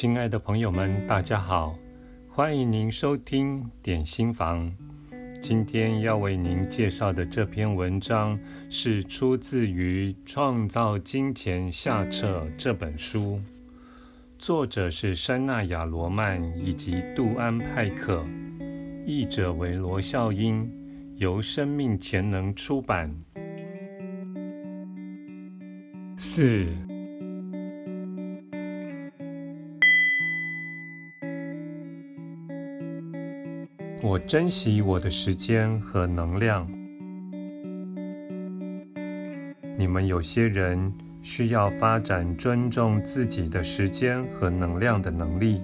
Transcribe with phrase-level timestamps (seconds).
[0.00, 1.76] 亲爱的朋友们，大家好，
[2.28, 4.72] 欢迎您收听点心房。
[5.42, 8.38] 今天要为您介绍的这篇文章
[8.70, 13.40] 是出自于《创造金钱下册》这本书，
[14.38, 18.24] 作者是珊娜亚罗曼以及杜安派克，
[19.04, 20.70] 译者为罗孝英，
[21.16, 23.12] 由生命潜能出版。
[26.16, 26.68] 四。
[34.08, 36.66] 我珍惜我的时间和能量。
[39.76, 40.90] 你们有些人
[41.20, 45.60] 需要发展尊重自己的时间和能量的能力。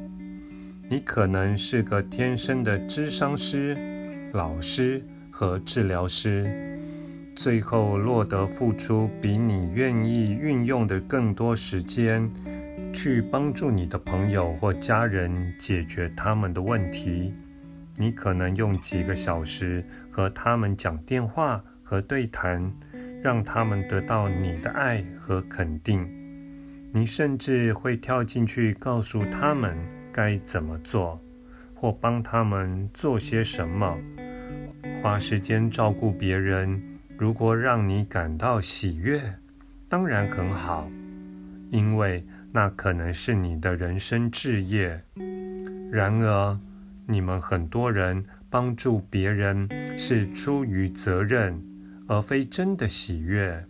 [0.91, 3.75] 你可能是个天生的咨商师、
[4.35, 6.79] 老师和治疗师，
[7.35, 12.31] 最后落得付出比你愿意运用的更多时间，
[12.93, 17.33] 去帮助你的朋友或家人解决他们的问题。
[17.97, 22.73] 你可能用几个小时和他们讲电话和对谈，
[23.23, 26.09] 让他们得到你的爱和肯定。
[26.93, 29.77] 你甚至会跳进去告诉他们
[30.13, 31.21] 该怎么做，
[31.75, 33.97] 或帮他们做些什么。
[35.03, 36.81] 花时间照顾别人，
[37.19, 39.23] 如果让你感到喜悦，
[39.89, 40.89] 当然很好，
[41.71, 45.01] 因为那可能是你的人生志业。
[45.91, 46.59] 然而，
[47.07, 51.63] 你们很多人帮助别人是出于责任，
[52.07, 53.65] 而非真的喜悦。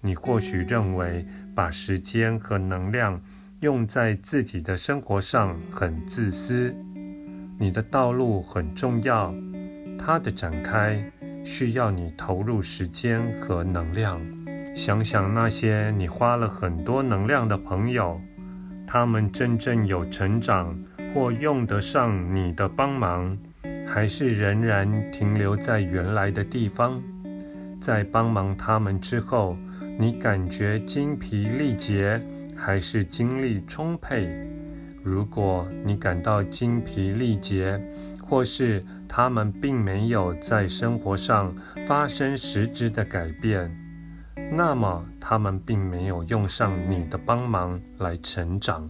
[0.00, 3.20] 你或许认为把时间和能量
[3.60, 6.74] 用在自己的生活上很自私。
[7.58, 9.34] 你的道路很重要，
[9.98, 11.04] 它的展开
[11.44, 14.20] 需要你投入时间和能量。
[14.74, 18.18] 想想那些你花了很多能量的朋友，
[18.86, 20.74] 他们真正有成长。
[21.12, 23.36] 或用得上你的帮忙，
[23.86, 27.02] 还是仍然停留在原来的地方？
[27.80, 29.56] 在帮忙他们之后，
[29.98, 32.20] 你感觉精疲力竭，
[32.56, 34.28] 还是精力充沛？
[35.02, 37.80] 如果你感到精疲力竭，
[38.22, 41.52] 或是他们并没有在生活上
[41.86, 43.74] 发生实质的改变，
[44.52, 48.88] 那么他们并没有用上你的帮忙来成长。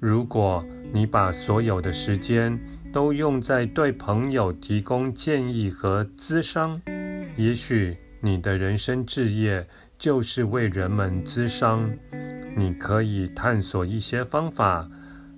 [0.00, 2.58] 如果你把所有的时间
[2.92, 6.80] 都用在对朋友提供建议和咨商，
[7.36, 9.64] 也许你的人生志业
[9.98, 11.90] 就是为人们咨商。
[12.56, 14.88] 你可以探索一些方法，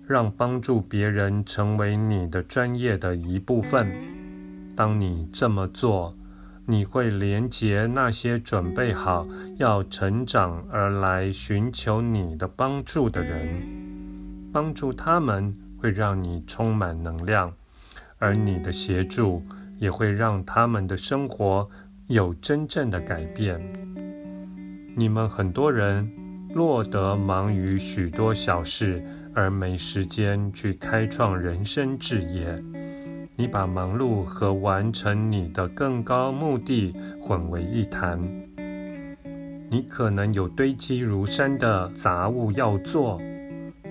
[0.07, 3.91] 让帮助别人成为你的专业的一部分。
[4.77, 6.15] 当你这么做，
[6.67, 13.80] 你会连结那些准备好要成长而来寻求你的帮助的人。
[14.53, 17.53] 帮助他们会让你充满能量，
[18.19, 19.43] 而你的协助
[19.79, 21.69] 也会让他们的生活
[22.09, 23.61] 有真正的改变。
[24.97, 26.11] 你们很多人
[26.53, 29.03] 落得忙于许多小事，
[29.35, 32.63] 而没时间去开创人生置业。
[33.37, 38.21] 你把忙碌和完成你的更高目的混为一谈。
[39.71, 43.19] 你可能有堆积如山的杂物要做。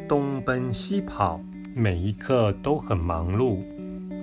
[0.09, 1.39] 东奔西跑，
[1.75, 3.59] 每一刻都很忙碌。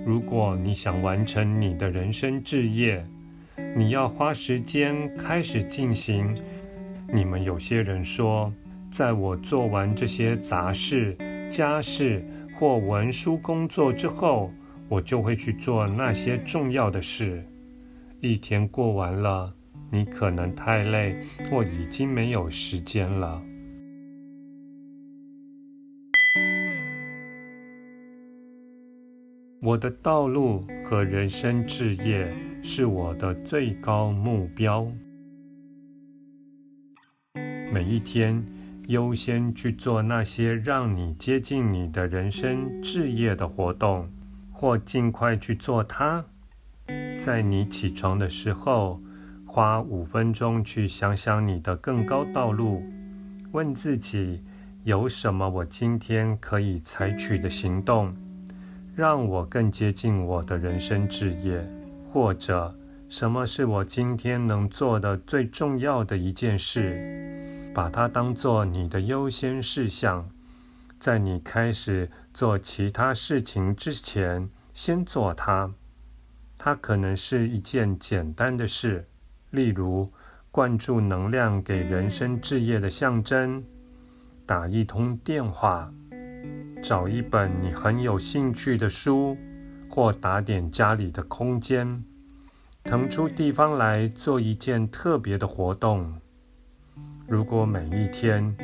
[0.05, 3.01] 如果你想完成你的人生志业，
[3.73, 6.35] 你要花时间开始进行。
[7.07, 8.51] 你们有些人说，
[8.91, 11.15] 在我做完这些杂事、
[11.49, 12.21] 家事
[12.53, 14.51] 或文书工作之后，
[14.89, 17.41] 我就会去做那些重要的事。
[18.19, 19.53] 一天过完了，
[19.89, 21.15] 你可能太累，
[21.49, 23.41] 或已经没有时间了。
[29.59, 32.31] 我的道路和人生志业
[32.61, 34.87] 是我的最高目标。
[37.73, 38.45] 每一天，
[38.87, 44.07] 优先去做那些让你接近你的人生志业的活动，
[44.51, 46.23] 或尽快去做它。
[47.17, 49.01] 在你起床的时候，
[49.43, 52.83] 花五分钟去想想你的更高道路，
[53.53, 54.43] 问自己：
[54.83, 58.15] 有什么我今天可以采取的行动？
[58.97, 61.63] 让我更接近我的人生置业，
[62.11, 62.75] 或者
[63.07, 70.27] 什么是我今天能做的最重要的一件事，把它当做你的优先事项，
[70.97, 75.71] 在你开始做其他事情之前，先做它。
[76.57, 79.07] 它可能是一件简单的事，
[79.51, 80.09] 例如
[80.49, 83.63] 灌注能量给人生置业的象征，
[84.43, 85.93] 打一通电话。
[86.81, 89.37] 找一本你很有兴趣的书，
[89.89, 92.03] 或打点家里的空间，
[92.83, 96.13] 腾出地方来做一件特别的活动。
[97.27, 98.55] 如果每一天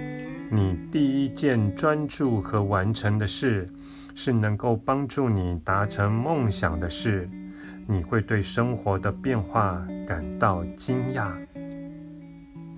[0.50, 3.66] 你第一件专注和完成的事
[4.16, 7.28] 是能够帮助你达成梦想的事，
[7.88, 11.34] 你会对生活的变化感到惊讶。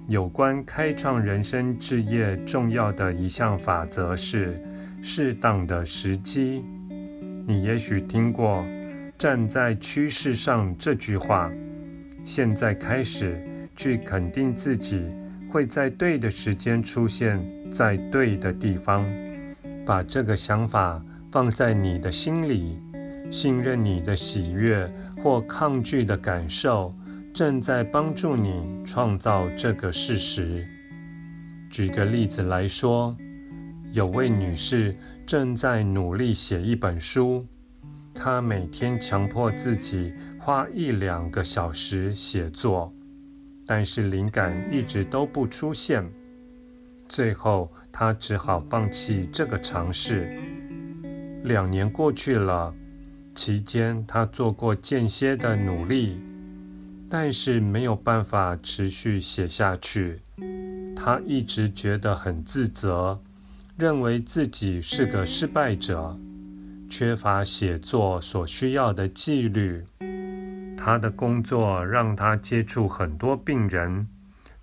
[0.08, 4.60] 有关开创人生置业重要的一项法则是
[5.07, 6.66] 适当的时机。
[7.46, 8.66] 你也许听过
[9.19, 11.52] “站在趋势上”这句话。
[12.24, 13.40] 现在开始
[13.75, 15.04] 去肯定自己
[15.48, 19.06] 会在对的时间出现在对的地方，
[19.86, 21.00] 把这个想法
[21.31, 22.80] 放在你的心里，
[23.30, 24.92] 信任你的喜悦
[25.24, 26.92] 或抗拒的感受。
[27.31, 30.66] 正在帮助你创造这个事实。
[31.69, 33.16] 举个例子来说，
[33.96, 34.94] 有位女士
[35.26, 37.48] 正在努力写一本书，
[38.14, 42.94] 她每天强迫自己花一两个小时写作，
[43.66, 46.06] 但是灵感一直都不出现。
[47.08, 50.38] 最后，她只好放弃这个尝试。
[51.46, 52.76] 两年过去了，
[53.34, 56.20] 期间她做过间歇的努力。
[57.08, 60.20] 但是没有办法持续写下去，
[60.98, 63.18] 她一直觉得很自责，
[63.77, 66.18] 认为自己是个失败者，
[66.89, 69.83] 缺乏写作所需要的纪律。
[70.77, 74.07] 他的工作让他接触很多病人，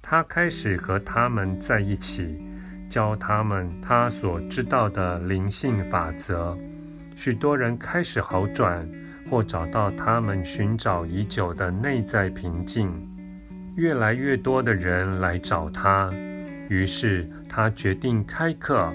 [0.01, 2.43] 他开始和他们在一起，
[2.89, 6.57] 教他们他所知道的灵性法则，
[7.15, 8.89] 许多人开始好转。
[9.31, 12.91] 或找到他们寻找已久的内在平静，
[13.77, 16.13] 越来越多的人来找他，
[16.69, 18.91] 于是他决定开课。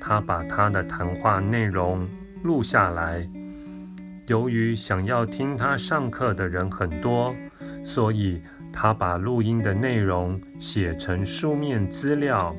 [0.00, 2.06] 他把他的谈话内容
[2.42, 3.26] 录下来。
[4.26, 7.32] 由于想要听他上课的人很多，
[7.84, 8.42] 所以
[8.72, 12.54] 他把录音的内容写成书面资料，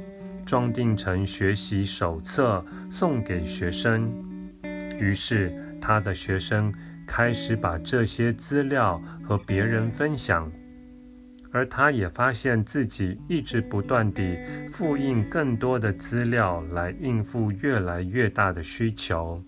[0.45, 4.09] 装订成学习手册，送给学生。
[4.97, 6.73] 于是他的学生。
[7.09, 10.51] 开始把这些资料和别人分享，
[11.57, 14.37] 而他也发现自己一直不断地
[14.71, 19.41] 复印更多的资料来应付越来越大的需求。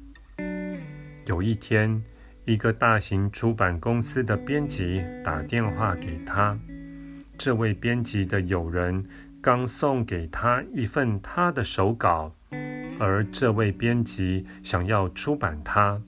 [1.27, 2.03] 有一天，
[2.45, 6.57] 一个大型出版公司的编辑打电话给他，
[7.37, 9.05] 这位编辑的友人
[9.39, 12.33] 刚送给他一份他的手稿，
[12.99, 16.01] 而这位编辑想要出版它。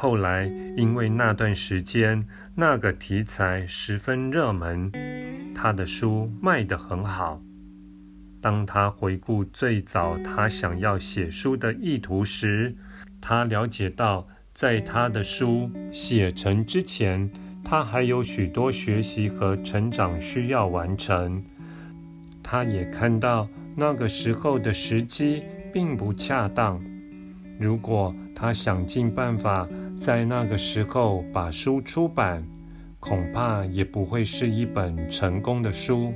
[0.00, 2.24] 后来，因为那段时间
[2.54, 4.92] 那个题材十分热门，
[5.52, 7.42] 他的书卖得很好。
[8.40, 12.72] 当他回顾最早他想要写书的意图时，
[13.20, 17.28] 他了解到，在他的书写成之前，
[17.64, 21.44] 他还有许多学习和成长需要完成。
[22.40, 25.42] 他也看到那个时候的时机
[25.72, 26.80] 并不恰当。
[27.58, 29.68] 如果他想尽办法
[29.98, 32.46] 在那个时候把书出版，
[33.00, 36.12] 恐怕也不会是一本成功的书。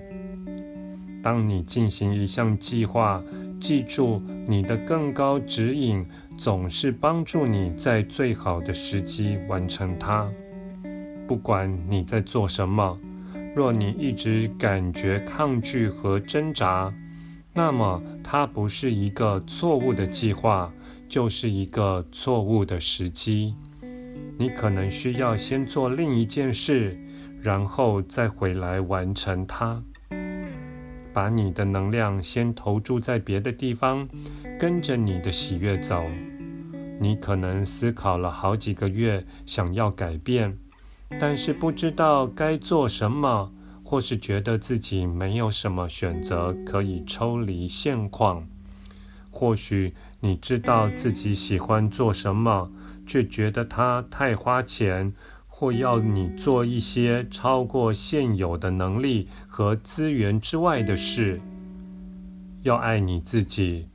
[1.23, 3.23] 当你进行一项计划，
[3.61, 6.05] 记住你的更高指引
[6.37, 10.29] 总是帮助你在最好的时机完成它。
[11.27, 12.99] 不管你在做什么，
[13.55, 16.93] 若你一直感觉抗拒和挣扎，
[17.55, 20.73] 那么它不是一个错误的计划。
[21.13, 23.55] 就是一个错误的时机，
[24.39, 26.99] 你可能需要先做另一件事，
[27.43, 29.83] 然后再回来完成它。
[31.13, 34.09] 把你的能量先投注在别的地方，
[34.59, 36.03] 跟着你的喜悦走。
[36.99, 40.57] 你可能思考了好几个月，想要改变，
[41.21, 43.53] 但是不知道该做什么，
[43.85, 48.49] 或是觉得自己没有什么选择可以抽离现况。
[49.33, 52.71] 或许你知道自己喜欢做什么，
[53.07, 55.13] 却觉得它太花钱，
[55.49, 61.41] 或要你做一些超过现有的能力和资源之外的事。
[62.63, 63.89] 要爱你自己。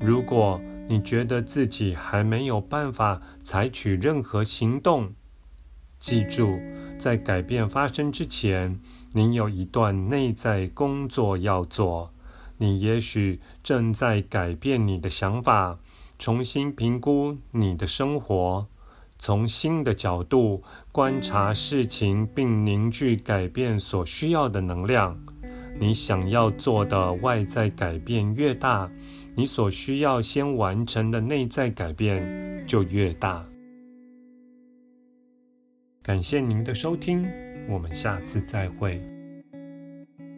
[0.00, 5.12] 如果你觉得自己还没有办法采取任何行动，
[6.00, 6.58] 记住，
[6.98, 8.80] 在改变发生之前，
[9.12, 12.12] 您有一段内在工作要做。
[12.58, 15.78] 你也许正在改变你的想法，
[16.18, 18.66] 重新评估你的生活，
[19.18, 20.62] 从新的角度
[20.92, 25.18] 观察事情，并凝聚改变所需要的能量。
[25.80, 28.90] 你想要做的外在改变越大，
[29.36, 33.46] 你所需要先完成的内在改变就越大。
[36.02, 37.24] 感谢您的收听，
[37.68, 39.17] 我们下次再会。